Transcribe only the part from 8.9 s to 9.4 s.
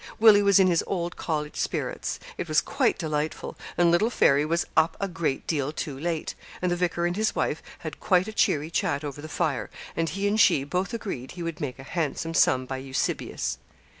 over the